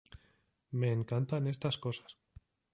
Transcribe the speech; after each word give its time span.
Me 0.71 0.91
encantan 0.93 1.45
estas 1.45 1.77
cosas. 1.77 2.17